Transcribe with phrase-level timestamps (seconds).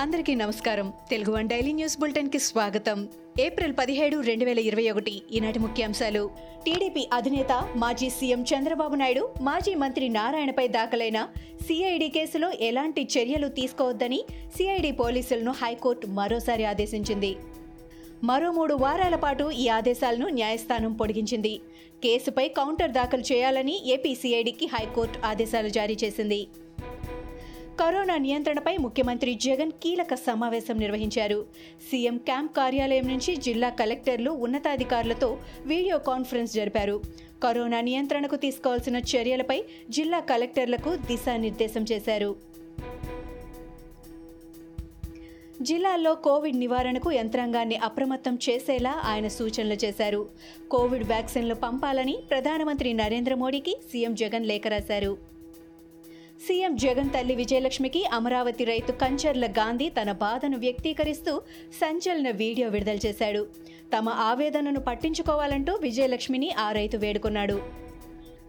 [0.00, 0.92] అందరికీ నమస్కారం.
[1.10, 3.08] Telugu one daily news బులెటిన్కి స్వాగతం.
[3.40, 6.30] ఏప్రిల్ పదిహేడు రెండు వేల ఇరవై ఒకటి ఈనాటి ముఖ్యాంశాలు.
[6.64, 11.28] టీడీపీ అధినేత మాజీ సీఎం చంద్రబాబు నాయుడు మాజీ మంత్రి నారాయణపై దాఖలైన
[11.66, 14.24] సిఐడి కేసులో ఎలాంటి చర్యలు తీసుకోవద్దని
[14.56, 17.36] సిఐడి పోలీసులను హైకోర్టు మరోసారి ఆదేశించింది.
[18.24, 21.60] మరో మూడు వారాల పాటు ఈ ఆదేశాలను న్యాయస్థానం పొడిగించింది.
[22.02, 26.46] కేసుపై కౌంటర్ దాఖలు చేయాలని ఏపీ సిఐడికి హైకోర్టు ఆదేశాలు జారీ చేసింది.
[27.80, 31.46] కరోనా నియంత్రణపై ముఖ్యమంత్రి జగన్ కీలక సమావేశం నిర్వహించారు.
[31.90, 37.02] సీఎం క్యాంప్ కార్యాలయం నుంచి జిల్లా కలెక్టర్లు ఉన్నతాధికారులతో వీడియో కాన్ఫరెన్స్ జరిపారు.
[37.42, 42.36] కరోనా నియంత్రణకు తీసుకోవాల్సిన చర్యలపై జిల్లా కలెక్టర్లకు దిశానిర్దేశం చేశారు.
[45.62, 50.28] జిల్లాల్లో కోవిడ్ నివారణకు యంత్రాంగాన్ని అప్రమత్తం చేసేలా ఆయన సూచనలు చేశారు.
[50.70, 55.39] కోవిడ్ వ్యాక్సిన్లు పంపాలని ప్రధానమంత్రి నరేంద్ర మోడీకి సీఎం జగన్ లేఖ రాశారు.
[56.44, 61.32] సీఎం జగన్ తల్లి విజయలక్ష్మికి అమరావతి రైతు కంచర్ల గాంధీ తన బాధను వ్యక్తీకరిస్తూ
[61.80, 63.42] సంచలన వీడియో విడుదల చేశాడు.
[63.94, 67.56] తమ ఆవేదనను పట్టించుకోవాలంటూ విజయలక్ష్మిని ఆ రైతు వేడుకున్నాడు.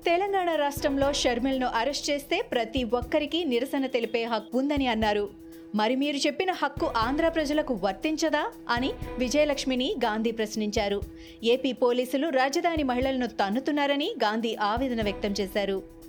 [0.05, 5.25] తెలంగాణ రాష్ట్రంలో షర్మిల్ను అరెస్ట్ చేస్తే ప్రతి ఒక్కరికి నిరసన తెలిపే హక్కు ఉందని అన్నారు.
[5.75, 11.01] మరి మీరు చెప్పిన హక్కు ఆంధ్ర ప్రజలకు వర్తించదా అని విజయలక్ష్మిని గాంధీ ప్రశ్నించారు.
[11.43, 16.00] ఏపీ పోలీసులు రాజధాని మహిళలను తన్నుతున్నారని గాంధీ ఆవేదన వ్యక్తం చేశారు.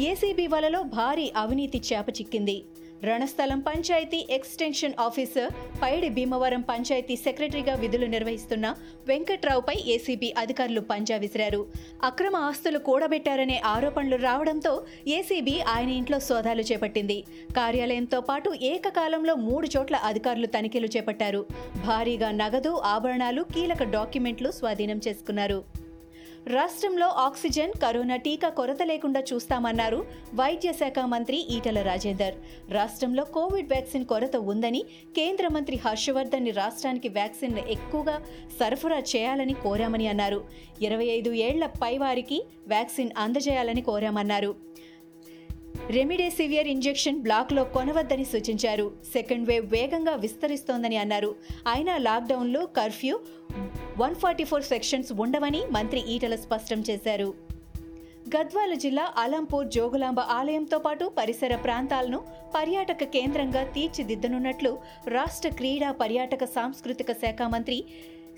[0.00, 2.64] ఏసీబీ వలలో భారీ అవినీతి చేప చిక్కింది
[3.04, 8.74] రణస్థలం పంచాయతీ ఎక్స్టెన్షన్ ఆఫీసర్ పైడి భీమవరం పంచాయతీ సెక్రటరీగా విధులు నిర్వహిస్తున్న
[9.08, 11.66] వెంకట్రావుపై ఏసీబీ అధికారులు పంజా విసిరారు.
[12.02, 17.24] అక్రమ ఆస్తులు కూడబెట్టారనే ఆరోపణలు రావడంతో ఏసీబీ ఆయన ఇంట్లో సోదాలు చేపట్టింది.
[17.56, 21.46] కార్యాలయంతో పాటు ఏకకాలంలో మూడు చోట్ల అధికారులు తనిఖీలు చేపట్టారు.
[21.86, 25.83] భారీగా నగదు ఆభరణాలు కీలక డాక్యుమెంట్లు స్వాధీనం చేసుకున్నారు.
[26.46, 32.34] రాష్ట్రంలో ఆక్సిజన్ కరోనా టీకా కొరత లేకుండా చూస్తామన్నారు వైద్య శాఖ మంత్రి ఈటల రాజేందర్.
[32.72, 34.84] రాష్ట్రంలో కోవిడ్ వ్యాక్సిన్ కొరత ఉందని
[35.16, 38.22] కేంద్ర మంత్రి హర్షవర్ధన్ రాష్ట్రానికి వ్యాక్సిన్ ఎక్కువగా
[38.60, 40.44] సరఫరా చేయాలని కోరామని అన్నారు.
[40.82, 44.54] ఇరవై ఐదు ఏళ్ళ పైవారికి వ్యాక్సిన్ అందజేయాలని కోరామన్నారు.
[45.90, 48.92] రెమిడెసివియర్ ఇంజెక్షన్ బ్లాక్లో కొనవద్దని సూచించారు.
[49.12, 51.36] సెకండ్ వేవ్ వేగంగా విస్తరిస్తోందని అన్నారు.
[51.68, 53.20] అయినా లాక్డౌన్లో curfew
[53.98, 57.28] one forty four sections ఉండవని మంత్రి ఈటల స్పష్టం చేశారు.
[58.36, 62.18] గద్వాల జిల్లా అలంపూర్ జోగులాంబ ఆలయంతో పాటు పరిసర ప్రాంతాలను
[62.54, 64.78] పర్యాటక కేంద్రంగా తీర్చిదిద్దనున్నట్లు
[65.08, 67.78] రాష్ట్ర క్రీడా పర్యాటక సాంస్కృతిక శాఖ మంత్రి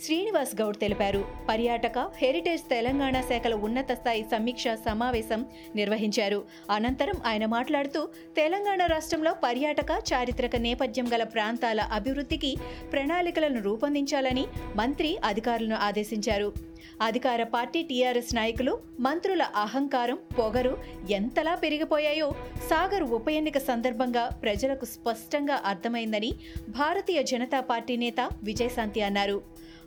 [0.04, 1.24] శ్రీనివాస్ గౌడ్ తెలిపారు.
[1.48, 5.46] పర్యాటక హెరిటేజ్ తెలంగాణ శాఖల ఉన్నత స్థాయి సమీక్ష సమావేశం
[5.76, 6.44] నిర్వహించారు.
[6.70, 12.56] అనంతరం ఆయన మాట్లాడుతూ తెలంగాణ రాష్ట్రంలో పర్యాటక చారిత్రక నేపథ్యం గల ప్రాంతాల అభివృద్ధికి
[12.92, 14.46] ప్రణాళికలను రూపొందించాలని
[14.76, 16.52] మంత్రి అధికారులను ఆదేశించారు.
[17.00, 20.78] అధికార పార్టీ టీఆర్ఎస్ నాయకులు మంత్రుల అహంకారం పొగరు
[21.10, 22.32] ఎంతలా పెరిగిపోయాయో
[22.70, 26.32] సాగర్ ఉప ఎన్నిక సందర్భంగా ప్రజలకు స్పష్టంగా అర్థమైందని
[26.68, 29.42] భారతీయ జనతా పార్టీ నేత విజయశాంతి అన్నారు.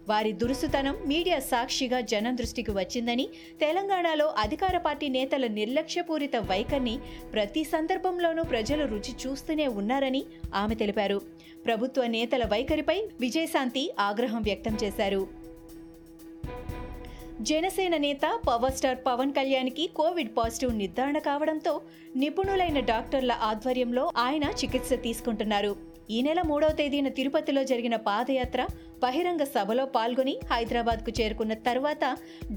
[0.10, 3.30] వారి దురుసుతనం మీడియా సాక్షిగా జనం దృష్టికి వచ్చిందని
[3.62, 7.00] తెలంగాణలో అధికార పార్టీ నేతల నిర్లక్ష్యపూరిత వైఖరిని
[7.34, 10.24] ప్రతి సందర్భంలోనూ ప్రజలు రుచి చూస్తూనే ఉన్నారని
[10.56, 11.22] ఆమె తెలిపారు.
[11.66, 15.49] ప్రభుత్వ నేతల వైఖరిపై విజయశాంతి ఆగ్రహం వ్యక్తం చేశారు.
[17.48, 21.74] జనసేన నేత పవర్ స్టార్ పవన్ కళ్యాణ్కి కోవిడ్ పాజిటివ్ నిర్ధారణ కావడంతో
[22.22, 25.72] నిపుణులైన డాక్టర్ల ఆధ్వర్యంలో ఆయన చికిత్స తీసుకుంటున్నారు.
[26.10, 28.68] ఈ నెల మూడవ తేదీన తిరుపతిలో జరిగిన పాదయాత్ర
[29.04, 32.04] బహిరంగ సభలో పాల్గొని హైదరాబాద్కు చేరుకున్న తర్వాత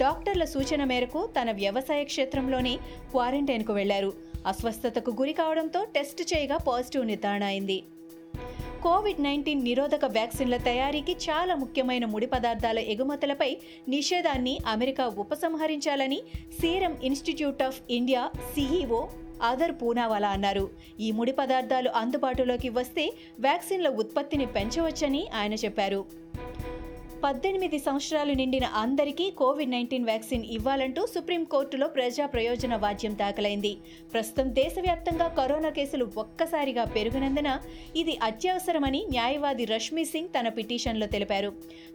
[0.03, 2.75] డాక్టర్ల సూచన మేరకు తన వ్యవసాయ క్షేత్రంలోనే
[3.10, 4.12] క్వారంటైన్కు వెళ్ళారు.
[4.47, 7.81] అస్వస్థతకు గురి కావడంతో టెస్ట్ చేయగా పాజిటివ్ నిర్ధారణ అయింది.
[8.84, 13.48] కోవిడ్ నైన్టీన్ నిరోధక వ్యాక్సిన్ల తయారీకి చాలా ముఖ్యమైన ముడి పదార్థాల ఎగుమతులపై
[13.94, 16.19] నిషేధాన్ని America ఉపసంహరించాలని
[16.60, 18.22] serum institute of India
[18.54, 19.00] CEO
[19.50, 20.65] Adar Poonawalla అన్నారు.
[21.00, 23.04] ఈ ముడి పదార్థాలు అందుబాటులోకి వస్తే
[23.41, 26.00] వ్యాక్సిన్ల ఉత్పత్తిని పెంచవచ్చని ఆయన చెప్పారు.
[27.24, 33.70] పద్దెనిమిది సంవత్సరాలు నిండిన అందరికీ కోవిడ్ నైన్టీన్ వ్యాక్సిన్ ఇవ్వాలంటూ సుప్రీంకోర్టులో ప్రజా ప్రయోజన వాద్యం దాఖలైంది.
[34.12, 37.50] ప్రస్తుతం దేశవ్యాప్తంగా కరోనా కేసులు ఒక్కసారిగా పెరిగినందున
[38.02, 41.52] ఇది అత్యవసరమని న్యాయవాది రష్మీ సింగ్ తన పిటిషన్లో తెలిపారు.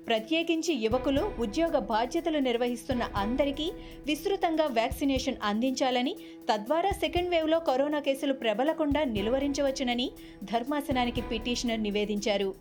[0.07, 3.68] ప్రత్యేకించి యువకులు ఉద్యోగ బాధ్యతలు నిర్వహిస్తున్న అందరికీ
[4.09, 6.15] విస్తృతంగా వ్యాక్సినేషన్ అందించాలని
[6.51, 10.09] తద్వారా సెకండ్ వేవ్లో కరోనా కేసులు ప్రబలకుండా నిలువరించవచ్చునని
[10.53, 12.51] ధర్మాసనానికి పిటిషనర్ నివేదించారు.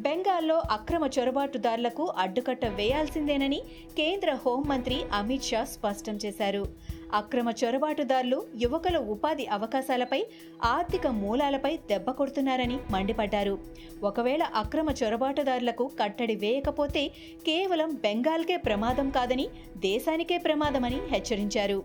[0.00, 3.62] బెంగాల్లో అక్రమ చొరబాటుదారులకు అడ్డుకట్ట వేయాల్సిందేనని
[3.96, 6.66] కేంద్ర హోంమంత్రి అమిత్ షా స్పష్టం చేశారు.
[7.14, 10.26] అక్రమ చొరబాటుదారులు యువకుల ఉపాధి అవకాశాలపై
[10.64, 13.58] ఆర్థిక మూలాలపై దెబ్బ కొడుతున్నారని మండిపడ్డారు.
[14.02, 17.08] ఒకవేళ అక్రమ చొరబాటుదారులకు కట్టడి వేయకపోతే
[17.46, 21.82] కేవలం బెంగాల్కే ప్రమాదం కాదని దేశానికే ప్రమాదమని హెచ్చరించారు.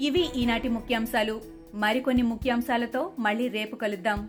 [0.00, 1.40] ఇవి ఈనాటి ముఖ్యాంశాలు.
[1.74, 4.28] మరికొన్ని ముఖ్యాంశాలతో మళ్ళీ రేపు కలుద్దాం.